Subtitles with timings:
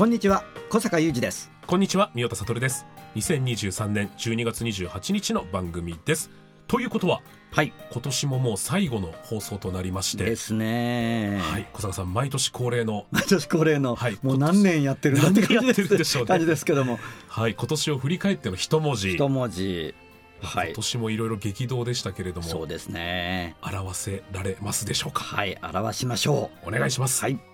[0.00, 1.52] こんにちは小坂雄二です。
[1.66, 2.86] こんにちは宮田悟です。
[3.16, 6.30] 2023年12月28日の番組です。
[6.68, 7.74] ということははい。
[7.92, 10.24] 今年ももう最後の放送となりまして。
[10.24, 11.38] ですね。
[11.42, 11.68] はい。
[11.74, 16.28] 小坂さん毎年恒例の毎年恒例の、はいもう何年やってるんだって感じでしょうね。
[16.28, 16.98] 感じですけども。
[17.28, 17.54] はい。
[17.54, 19.12] 今年を振り返っての一文字。
[19.16, 19.94] 一文字。
[20.40, 20.68] はい。
[20.68, 23.54] 今年もいろいろ激動でしたけれどもそうですね。
[23.60, 25.24] 表せられますでしょうか？
[25.24, 25.58] はい。
[25.62, 27.20] 表しましょお願いします。
[27.20, 27.49] うはい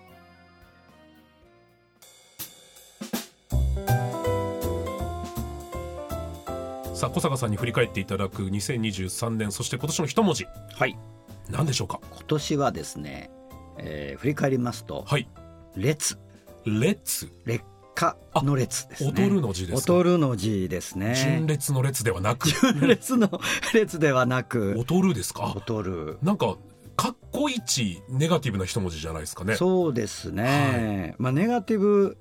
[7.17, 10.45] 小坂さんに振り返っていただく2023年そして今年の一文字。
[10.75, 10.95] はい。
[11.49, 11.99] 何でしょうか？
[12.11, 13.31] 今年はですね、
[13.79, 15.27] えー振り返りますとはい。
[15.75, 16.19] 列。
[16.65, 17.31] 列？
[17.45, 19.13] 劣化の列ですね。
[19.15, 19.93] 踊るの字ですか？
[19.95, 21.15] 踊るの字ですね。
[21.15, 22.49] 純烈の列ではなく？
[22.85, 23.41] 列の
[23.73, 25.55] 列ではなく踊るですか？
[25.55, 26.19] 踊る。
[26.21, 26.55] なんか
[26.95, 29.55] かっこいちネガティブな一文字じゃないですかね。
[29.55, 32.15] そうですね、まあネガティブ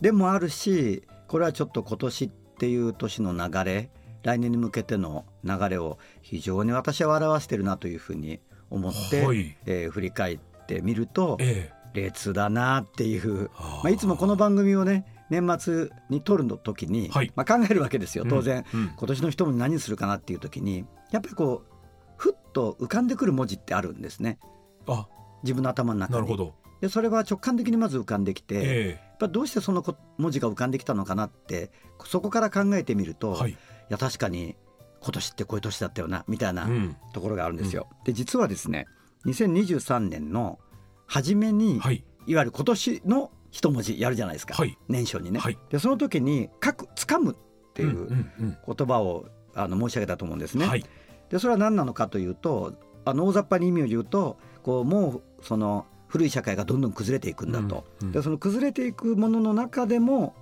[0.00, 3.90] でもあるしこれはちょっと今年っていう年の流れ
[4.22, 9.56] 来年に向けての流れを非常に私は表してるなというふうに思って、はい。
[9.66, 17.32] えー振り返ってみるとえ列だなっていう、まあ、いつもこの番組をね年末に撮るの時に、はい。
[17.36, 18.80] まあ、考えるわけですよ当然、うん。
[18.80, 21.72] うん今年の人も何するかなっていう時にやっぱりこう
[22.16, 24.38] ふっと浮かんでくる文字ってあるんですね。
[24.86, 25.06] あ。
[25.42, 26.20] 自分の頭の中に。
[26.20, 26.54] なるほど。
[26.80, 31.72] でそれは直感的にまず浮かんできて、やっえぱどうしてそのこ文字が浮かんできたのかなって
[32.04, 33.56] そこから考えてみると、はい
[33.88, 34.56] や確かに
[35.00, 36.96] 今年ってこういう年だったよなみたいなうん。
[37.12, 37.88] ところがあるんですよ。
[38.04, 38.86] で実はですね
[39.26, 40.58] 2023年の
[41.06, 42.04] 初めに、はい。
[42.26, 44.76] い、わゆる今年の一文字やるじゃないですか、はい。
[44.88, 45.40] 年初にね。
[45.40, 45.58] はい。
[45.70, 50.64] でその時に「書く」「つかむ」っていううんうん言葉をあの申し上げたと思うんですね。
[50.64, 50.84] うんはい。
[51.30, 52.74] でそれは何なのかというと
[53.04, 58.12] あの大雑把に意味を言うとこうもうその古い社会がどんどん崩れていくんだと、うんうん。
[58.12, 60.34] でその崩れていくものの中でも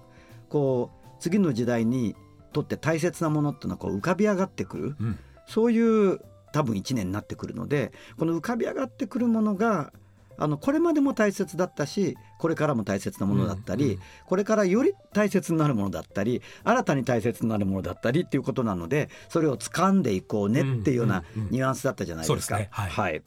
[0.49, 2.17] こう次の時代に
[2.57, 4.97] とって大切なものっていうのはこう浮かび上がってくる。
[4.99, 5.19] うん。
[5.47, 6.21] そういう
[6.53, 9.93] 多分一年になってくるのでこの浮かび上がってくるものが
[10.39, 22.59] あのこれまでも大切だったしこれからも大切なものだったり、うんうんこれからより大切になるものだったり新たに大切になるものだったりっていうことなのでそれを掴んでいこうねっていうようなニュアンスだったじゃないですか。
[22.71, 23.23] はい。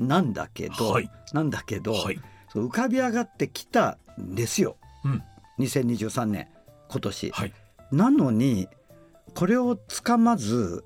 [0.00, 1.10] なんだけど、はい。
[1.32, 2.20] なんだけど、はい。
[2.54, 4.76] 浮かび上がってきたんですよ。
[5.04, 5.22] うん。
[5.58, 6.48] 2023年
[6.88, 7.30] 今年。
[7.30, 7.52] はい
[7.92, 8.68] なのに
[9.34, 10.84] これをつかまず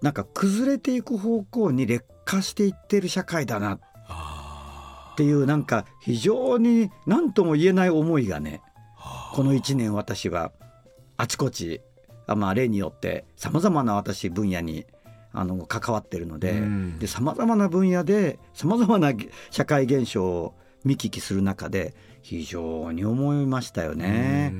[0.00, 10.52] なんか崩れていく方向に劣化していってる社会だなあっていうなんか非常に何とも言えない思いがねーこの1年私は
[11.16, 11.80] あちこち
[12.26, 14.86] あまあ例によってさまざまな私分野に
[15.32, 16.98] あの関わってるのでうん。
[17.06, 19.12] さまざまな分野でさまざまな
[19.50, 24.52] 社会現象を見聞きする中で非常に思いましたようね。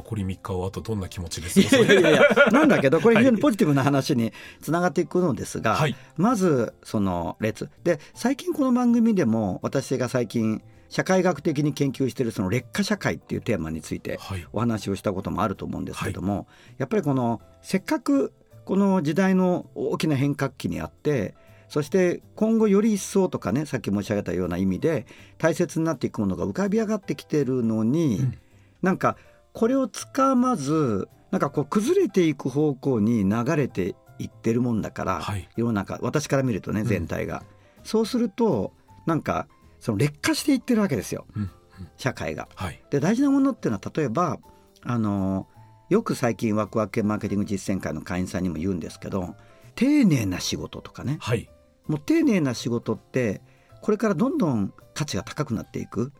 [0.00, 3.24] ん残り3日はあとどんな気持ちですいかやいやいやいやなんだけどこれはい。
[3.24, 5.96] 非常にポジティブな話につながっていくのですが、はい。
[6.16, 7.70] まずその列。
[7.82, 14.46] で最近この番組でも私が最近社会学的に研究しているその劣化社会っていうテーマについてはい。
[14.52, 16.46] お話をしたこともあると思うんですけども、
[16.78, 18.32] やっぱりこのせっかく
[18.64, 21.34] この時代の大きな変革期にあって
[21.68, 25.06] そして今後より一層とかねさっき申し上げたような意味で
[25.38, 28.38] 大切になっていくものが浮かび上がってきてるのに、うん。
[28.82, 29.16] なんか
[29.56, 35.48] これをつかまずなんかこう崩れていく方向に流れていってるもんだから、はい。
[35.56, 36.84] 世の中私から見るとねん。
[36.84, 37.42] 全体が、
[37.82, 38.74] そうすると
[39.06, 39.48] なんか
[39.80, 41.24] その劣化していってるわけですよ。
[41.34, 41.50] うんうん。
[41.96, 42.48] 社会が。
[42.54, 42.82] はい。
[42.90, 44.38] で大事なものっていうのは例えば
[44.82, 45.48] あの
[45.88, 49.36] よく最近ワクワク系マーケティング実践会の会員さんにも言うんですけど
[49.74, 51.16] 丁寧な仕事とかね。
[51.18, 51.48] はい。
[51.86, 53.40] もう丁寧な仕事って
[53.80, 56.12] これからどんどん価値が高くなっていく。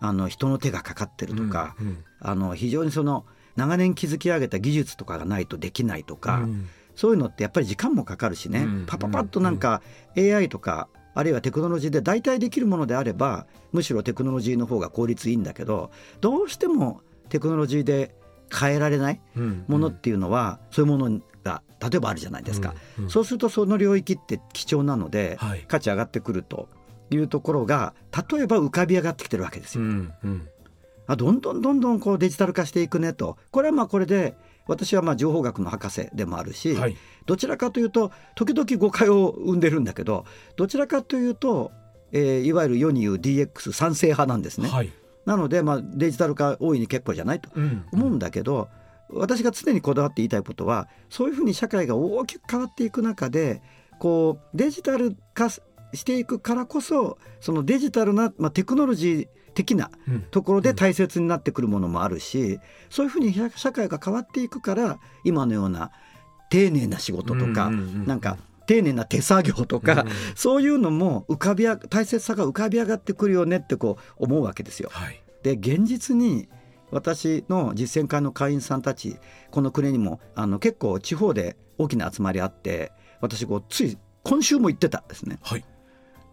[0.00, 3.24] あの人の手がかかってるとか、うんうんあの非常にその
[3.54, 6.68] 長年築き上げた技術とかがないとできないとか、うん。
[6.96, 8.84] そういうのってやっぱり時間もかかるしね、うん。
[8.86, 9.82] パパパッとなんか
[10.16, 15.90] AI とかあるいはテクノロジーで代替できるものであればむしろテクノロジーの方が効率いいんだけど
[16.20, 18.14] どうしてもテクノロジーで
[18.52, 19.64] 変えられないうん。
[19.68, 23.04] ものっていうのは、そういうものが例えばあるじゃないですか、うん。
[23.04, 23.10] うん。
[23.10, 25.64] そうするとその領域って貴重なので、はい。
[25.66, 26.68] 価値上がってくると
[27.10, 27.94] いうところが
[28.30, 29.84] 例えば浮かび上がってきてるわけですよ。
[29.84, 30.12] うん。
[30.22, 30.48] うん
[31.06, 33.36] あどんどんどんどんこうデジタル化していくねと。
[33.50, 34.36] これはまあこれで
[34.66, 36.96] 私はまあ情報学の博士でもあるし、はい。
[37.26, 40.24] どちらかというと時々誤解を生んでるんだけど
[40.56, 41.72] どちらかというと、
[42.12, 44.68] えーいわゆる世に言う DX 賛成派なんですね。
[44.68, 44.92] はい。
[45.26, 47.84] なので、まあ、デジタル化大いに結構じゃないとうん。
[47.92, 48.68] 思うんだけど、
[49.10, 53.62] 私が常にこだわって言いたいことはそういうふうに社会が大きく変わっていく中で
[53.98, 55.62] こうデジタル化し
[56.04, 60.20] ていくからこそそのデジタルな、まあ、テクノロジー的なうん。
[60.30, 62.58] ところで大切になってくるものもあるし、
[62.90, 65.90] そういうふうに社社会が変わっていくから今のような
[66.50, 68.36] 丁寧な仕事とか、なんか
[68.66, 70.10] 丁寧な手作業とか、うん。
[70.34, 74.90] そういうのも浮かびあ大切さが浮かび上がってくるよねってこう思うわけですよ。
[74.92, 75.20] はい。
[75.42, 76.48] で現実に
[76.90, 79.16] 私の実践会の会員さんたち
[79.50, 85.38] この国にもあの結構地方で大きな集まりあって私こうつい今週も行ってたんですね。
[85.42, 85.64] はい。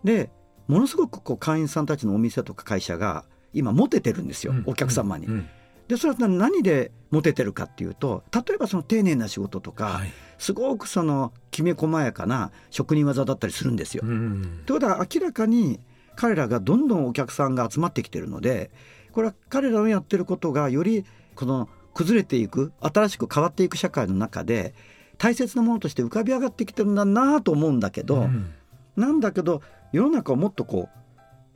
[0.04, 0.32] で
[0.72, 4.64] ものすごくこう会員さんたちのお店とか会社が今モテてるんですよ、うん。
[4.66, 5.26] お客様に。
[5.28, 5.50] うん。
[5.90, 10.14] でそれは何でモテてるかっていうと例えばその丁寧な仕事とか、はい。
[10.38, 14.04] すごくそのきめ細やかな職人技だったりするんですよ。
[14.06, 15.82] うんということは明らかに
[16.16, 18.72] 彼らがどんどんお客さんが集まってきてるので
[19.12, 21.04] これは彼らのやってることがより
[21.36, 24.74] この崩れていく新しく変わっていく社会の中で
[25.18, 28.54] 大切なものとして浮かび上がってきてるんだなと思うんだけど、うん。
[28.96, 30.90] なんだけど世の中をもっとこ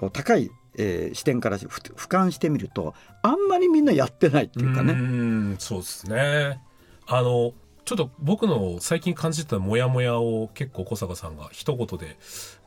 [0.01, 4.93] う高い、えー視点からふ俯瞰してみるとあんまりみんなやってないっていうかね。
[4.93, 6.61] んそうですね。
[7.07, 7.53] あの
[7.85, 12.17] ちょっと僕の最近感じてたモヤモヤを結構小坂さんが一言で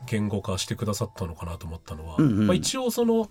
[0.07, 2.47] 言語化してくださったのかなと思ったのは、うんうん。
[2.47, 3.29] まあ、一応その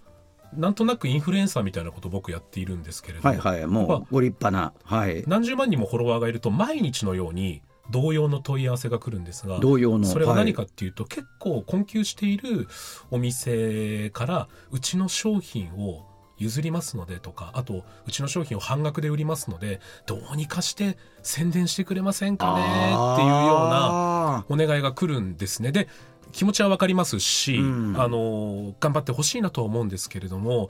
[0.53, 3.65] なんとなくインフルエンサーみたいなことを僕やっているんですけれども、はいはい。
[3.67, 12.67] もまあうご立派な、はい、何十万人もフォロワーがいると毎日のように同様の問い合わせが来るんですが同様のそれは何かはいっていうと、結構困窮している
[13.11, 16.05] お店からうちの商品を
[16.37, 22.61] 譲りますのでとかあとうちの商品を半額で売りますのでどうにかして宣伝してくれませんかね？
[22.61, 25.71] っていうようなあお願いが来るんですね。
[25.71, 25.87] で
[26.33, 27.95] 気持ちはわかりますし、うん。
[27.97, 30.69] あの頑張ってほしいなとは思うんですけれども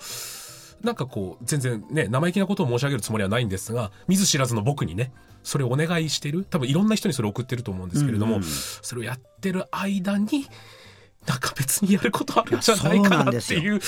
[0.83, 5.11] なんかこう全然ね生意気なことを申し上げるつもりはないんですが見ず知らずの僕にね
[5.43, 10.47] それをお願いしてる多分いろんな人にそれを送ってると思うんですけれども、うんうんそれをやってる間に
[11.25, 13.81] なんか別にやることあるんじゃないかなっていう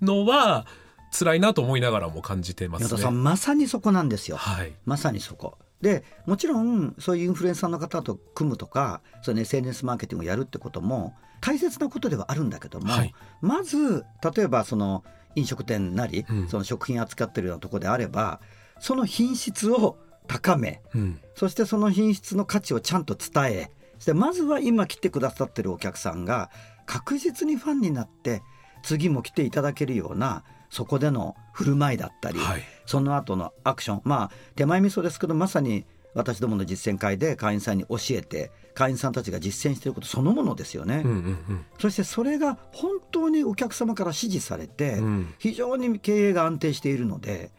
[0.00, 0.66] のは
[1.12, 2.88] 辛いなと思いながらも感じてますね。
[2.88, 4.36] 宮田さんまさにそこなんですよ。
[4.36, 5.58] はい、まさにそこ。
[5.80, 14.04] でもちろんそういうインフルエンサーの方と組むとかその SNS マーケティングをやるってことも大切なことではあるんだけども、はいまず
[14.34, 15.04] 例えばその
[15.36, 16.48] 飲食店なり、うん。
[16.48, 18.40] その食品扱ってるようなところであれば
[18.80, 19.96] その品質を
[20.26, 21.20] 高めうん。
[21.34, 26.50] そしてその品質の価値をちゃんと伝えそしてまずは今来てくださってるお客さんが
[26.86, 28.42] 確実にファンになって
[28.82, 32.62] 次も来ていただけるようなそこでの振る舞いだったり、はい。
[32.86, 35.86] その後のアクションまあ手前味噌ですけどまさに
[36.16, 47.50] 私どもの実践会で会員さんに教えて会員さんたちが実践していることそのものですよね、うんうんそしてそれが本当にお客様から支持されて、うんうん非常に経営が安定しているので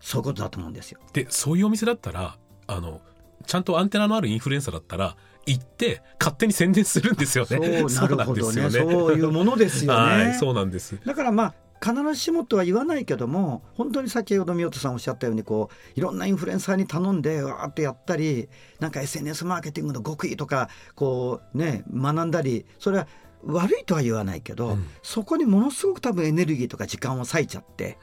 [0.00, 1.00] そういうことだと思うんですよ。
[1.12, 3.00] でそういうお店だったらあの
[3.46, 7.48] ちゃんとアンテナのあるインフルエンサーだったら行って勝手に宣伝するんですよね。
[7.88, 9.98] そうなるほどねそうなんですよそういうものですよね。
[10.24, 10.98] はい、そうなんです。
[11.04, 18.48] だからまあ必ずしもとは言わないけども本当に先ほど宮田さんおっしゃったようにこういろんなインフルエンサーに頼んでわーってやったり
[18.80, 23.06] なんか SNS マーケティングの極意とかこうね学んだりそれは
[23.44, 24.86] 悪いとは言わないけど、うん。
[25.02, 27.98] そこにものすごく多分エネルギーとか時間を割いちゃって、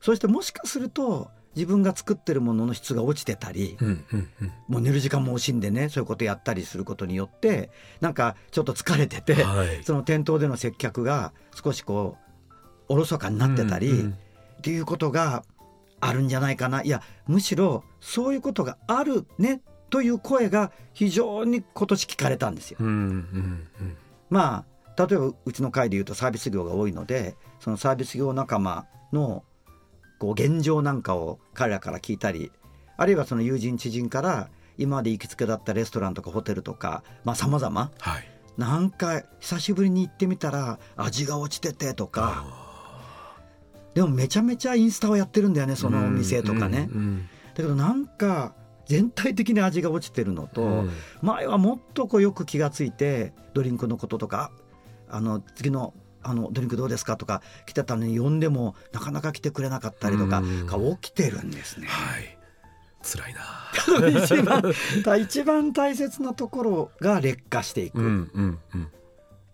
[0.00, 4.52] そしてもしかすると自分が作ってるものの質が落ちてたり、うんうんうん。
[4.68, 9.84] もう寝る時間も惜しんでねそういうことやったりすることによってなんかちょっと疲れてて、はい。
[9.84, 12.23] その店頭での接客が少しこう
[12.88, 14.18] おろそかになってたり、うんうん。
[14.58, 15.44] っていうことが
[16.00, 16.82] あるんじゃないかな。
[16.82, 19.60] いやむしろそういうことがあるね
[19.90, 22.78] という声が非常に今年聞かれたんですよ。
[22.80, 23.96] うんうんうん。
[24.30, 24.64] ま
[24.96, 29.44] あ例えばうちの会でいうとサービス業が多いのでそのサービス業仲間の
[30.18, 32.52] こう現状なんかを彼らから聞いたり
[32.96, 34.48] あるいはその友人知人から
[34.78, 37.90] 今まで行きつけだったレストランとかホテルとかまあ様々。
[37.98, 38.28] はい。
[38.56, 42.44] なんか久しぶりに行ってみたら味が落ちててとか
[43.94, 48.52] でもめちゃめちゃインスタをやってるんだよねそのお店とかね、うんうんだけどなんか
[48.86, 50.90] 全体的に味が落ちてるのと、うん
[51.22, 54.50] 前はもっとこうよく気がついてドリンクのこととか
[55.08, 61.86] あの次のあのドリンクどうですか?」とか来てたのに呼んでもなかなか来てくれなかったりとかうんが起きてるんですね。
[61.86, 62.36] はい
[63.02, 64.62] 辛いな一番
[65.20, 67.98] 一番大切なところが劣化していく。
[67.98, 68.88] うんうんうん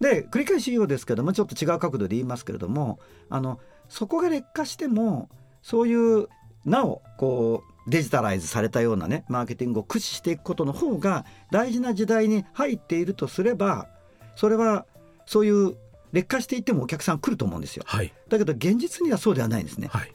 [0.00, 5.28] で繰り返し言うようですけどもちょっと違う角度で言いますけれどもあのそこが劣化しても
[5.62, 6.28] そういう
[6.64, 13.88] なおこうデジタライズされたようなねマーケティングを駆使していくことの方が大事な時代に入っているとすれば
[14.36, 14.86] それは
[15.26, 15.76] そういう
[16.12, 17.84] 劣化していってもお客さん来ると思うんですよ。
[17.86, 19.88] はいだけど現実にはそうではないんですね。
[19.88, 20.12] はい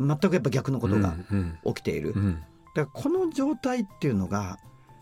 [0.00, 2.12] 全くやっぱ逆のことがうん起きている。
[2.14, 2.42] うんうん
[2.74, 4.58] だからこの状態っていうのが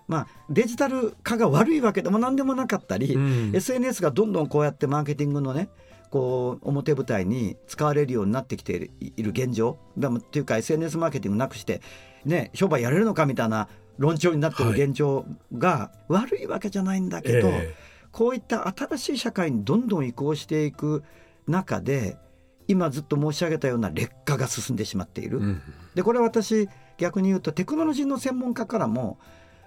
[0.09, 5.69] まあデジタル化が悪いわけでも何でもなかったり、うん SNS がどんどんこうやってマーケティングのね
[6.11, 9.79] こう表舞台に使われるようになってきている現状。
[9.99, 11.81] っていうか SNS マーケティングなくして
[12.25, 15.25] ね商売やれるのかみたいな論調になってるはい現状
[15.57, 17.75] が悪いわけじゃないんだけど、え
[18.13, 21.05] こういった新しい社会にどんどん移行していく
[21.47, 22.19] 中で
[22.67, 25.39] 今ずっと申し上げたような劣化が進んでしまっている。
[25.41, 25.63] えうん。
[25.95, 29.19] でこれは私逆に言うとテクノロジーの専門家からも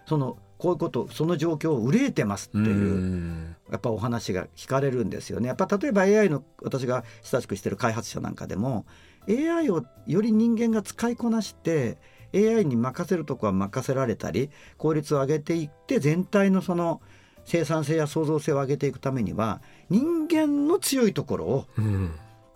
[0.05, 5.47] そのこういうことその状況を憂えてますっていう、うんやっぱお話が聞かれるんですよね。
[5.47, 8.85] やっぱ例えば AI の私が親しくしてる開発者なんかでも
[9.27, 11.97] AI をより人間が使いこなして
[12.35, 17.01] AI に任せるとこは任せられたり効率を上げていって全体のその
[17.45, 22.11] 生産性や創造性を上げていくためには人間の強いところをうん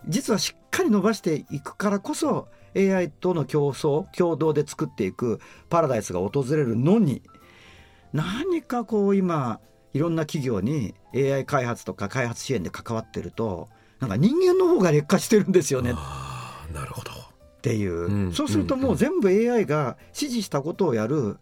[0.06, 2.46] 実はしっかり伸ばしていくからこそ
[2.76, 7.22] AI との競争共同で作っていくパラダイスが訪れるのに
[8.12, 9.60] 何かこう今
[9.94, 13.68] いろんな企業に AI 開発とか開発支援で関わってると
[14.00, 15.92] なんか人間の方が劣化してるんですよね。
[16.72, 17.10] なるほど。
[17.62, 18.32] ていう、うん。
[18.32, 21.38] そうするともう全部 AI が指示したことをやる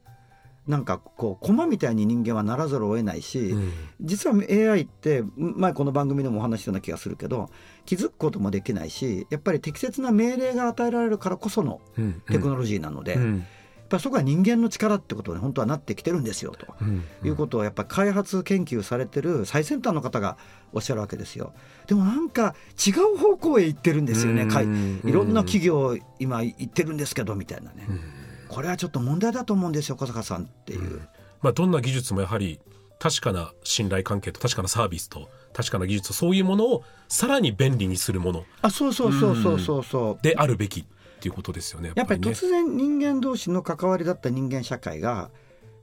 [0.66, 3.72] なんかこう駒みたいに人間はならざるを得ないし、うん。
[4.00, 7.50] 実は AI って前この番組でもお話ししたような気がするけど
[7.84, 12.22] 気づくこともできないしやっぱり適切な命令が与えられるからこそのうん。
[12.30, 13.46] テクノロジーなので、うん
[13.86, 16.66] ぱりそこは人間の力ってことに本当はなってきてるんですよと。
[16.80, 20.36] うんいうことをやっぱり開発研究されてる最先端の方が
[20.72, 21.52] おっしゃるわけですよ。
[21.86, 22.54] でもなんか
[22.86, 24.46] 違う方向へ行ってるんですよね。
[24.46, 27.92] かいうんいろんな企業今行ってるんですけどみたいなねう。
[27.92, 28.00] ん
[28.48, 30.80] これはちょっと問題だと思うんですよ小坂さんっていう。
[30.80, 31.08] うん
[31.42, 32.60] まあ、どんな技術もやはり
[32.98, 40.22] 確かな信頼関係と確かなサービスと確かな技術とそういうものをさらに便利にするものあそうそうそうそうそうそう。
[40.22, 40.86] であるべき
[41.16, 42.30] っていうことですよねやっぱりね。
[42.30, 45.30] 突然人間同士の関わりだった人間社会が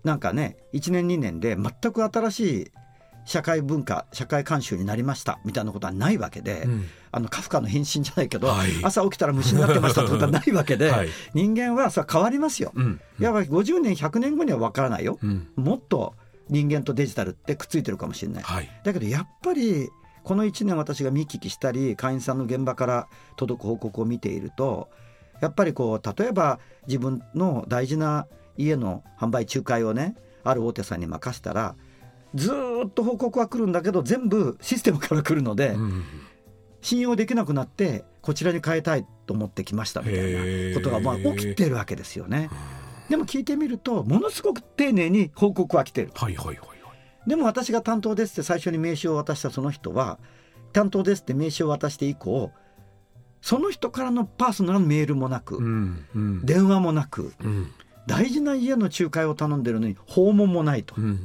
[0.04, 2.72] なんかね1年2年で全く新しい
[3.26, 6.86] 社会文化社会慣習になりましたみたいなことはないわけで、うん。
[7.12, 8.72] あのカフカの変身じゃないけど、はい。
[8.84, 11.10] 朝起きたら虫になってましたってことはないわけで、 はい。
[11.34, 12.72] 人間はさ変わりますよ。
[12.76, 13.02] うん。
[13.20, 15.20] やっぱり50年100年後には分からないよ。
[15.22, 15.48] うん。
[15.56, 16.16] もっと
[16.50, 18.44] 人間とデジタルってくっついてるかもしれない。
[18.44, 18.70] はい。
[18.84, 19.90] だけどやっぱり
[20.24, 24.90] この1年私が見聞きしたり会員さんの現場から届く報告を見ていると
[25.44, 31.76] やっぱりこう例えば自分の大事な家の販売仲介をねある大手さんに任せたら
[32.34, 36.04] ずーっと報告は来るんだけど全部システムから来るのでうん
[36.82, 42.50] 信用できなくなってこちらに変えたいと思ってきましたみたいなことがまあ起きてるわけですよね。
[43.10, 46.12] でも聞いてみるとものすごく丁寧に報告は来てる。
[46.14, 46.74] はいはいはいはい
[47.26, 50.20] でも私が担当ですって最初に名刺を渡したその人は
[50.74, 52.52] 担当ですって名刺を渡して以降
[53.44, 56.46] その人からのパーソナルなメールもなく、うんうん。
[56.46, 57.72] 電話もなくうん。
[58.08, 61.20] 大事な家の仲介を頼んでるのに訪問もないと、うんうんうん。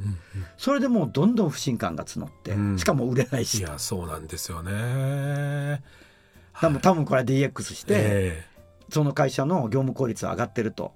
[0.57, 2.77] それでもうどんどん不信感が募って、うん。
[2.77, 5.81] しかも売れないいしやそうなんですよね。
[6.53, 8.45] 多分多分これは DX して、え
[8.89, 10.91] その会社の業務効率は上がってると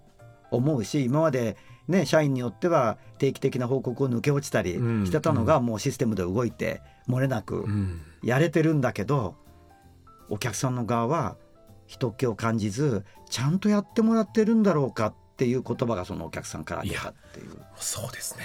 [0.51, 1.55] 思うし今まで
[1.87, 7.65] ね社員によっては定期的な報告を抜け落ちたりうんしてたのがもうシステムで動いて漏れなく
[8.23, 9.35] やれてるんだけど
[10.33, 11.37] お客さんの側は
[11.85, 17.57] 人っ気を感じずちゃんとやってもらってるんだろうかっていう言葉がそのお客さんから出たっていう。
[17.75, 18.43] そうですね、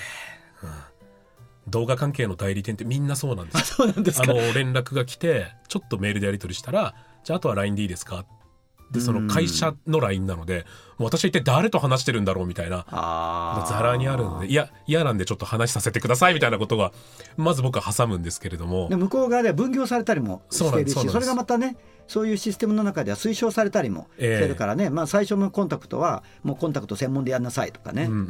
[0.63, 8.27] うん、動画関係の代理店ってみんなそうなんですよそうなんですあの連絡が来てちょっとメールでやり取りしたらじゃああとは LINE でいいですか？
[8.91, 10.65] でその会社の LINE なので
[10.97, 16.93] もう私は一体誰と話してるんだろうみたいなあざらにあるのでいや嫌なんでちょっと話させてくださいみたいなことが
[17.37, 18.89] まず僕は挟むんですけれども。
[18.89, 21.77] で向こう側では分業されたりもしているしそれがまたね
[22.09, 28.21] そういうシステムの中では推奨されたりもしてるからね、まあ、最初のコンタクトはもうコンタクト専門でやんなさいとかね、うんうんう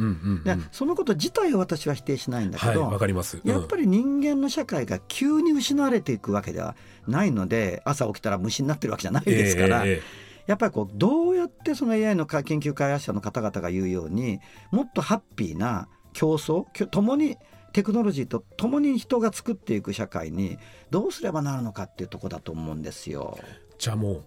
[0.41, 0.69] んでうん。
[0.73, 3.51] そのこと自体は私は否定しないんだけはいかります、うん。
[3.51, 6.75] やっぱり人間の社会が急に失われていくわけでは
[7.07, 9.93] ないので朝起きたら虫になってるわけじゃないですから、ええ
[10.25, 14.41] えやっぱりこうどうやってその AI の研究開発者の方々が言うように
[14.73, 17.37] もっとハッピーな競争共に
[17.73, 20.59] テクノロジーと共に人が作っていく社会に
[20.91, 23.39] どうすればなるのかっていうとこだと思うんですよ。
[23.79, 24.25] じゃあもう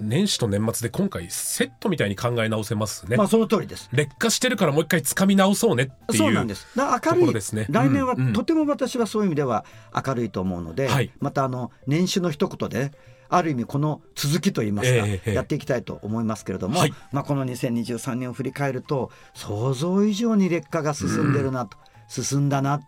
[0.00, 3.88] 年始と年末で今回セットみたいに考え直せますね、まあその通りです。
[3.92, 6.66] 劣化してるからもう一回掴み直そうねっていうそうなんです。
[6.76, 9.64] だ明るい、ですね来年はうんうんとても私はそういう意味では
[10.06, 12.92] 明るいと思うので、はいまたあの年始の一言で、
[13.28, 15.34] ある意味この続きといいますか、ええええ。
[15.34, 16.94] やっていきたいと思いますけれども、はい。
[17.12, 21.76] まあこの2023年を振り返ると想像以上に劣化が進んでるなと、
[22.08, 22.80] 進んだな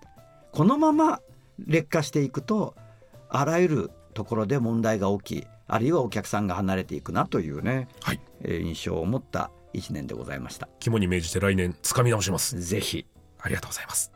[0.52, 1.20] このまま
[1.66, 2.74] 劣化していくと
[3.28, 8.20] あらゆるところで問題が起きあるいはお客さんが離れていくなというね、はい。
[8.42, 10.68] えー印象を持った一年でございました。
[10.80, 12.60] 肝に銘じて来年掴み直します。
[12.60, 13.06] ぜひ。
[13.38, 14.12] ありがとうございます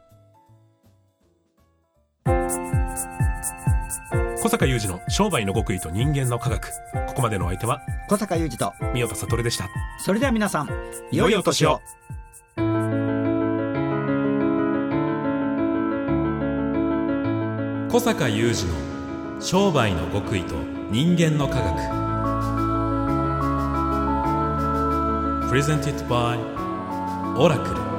[4.42, 6.70] 小坂雄二の商売の極意と人間の科学。
[7.09, 9.68] ここまでのお相手は小坂雄二と三代田悟でした。
[9.99, 10.68] それでは皆さん
[11.12, 11.82] 良いお年を。
[17.90, 18.66] 小坂雄二
[19.37, 20.54] の商売の極意と
[20.90, 21.76] 人間の科学。
[25.50, 26.38] Presented by
[27.37, 27.89] オラクル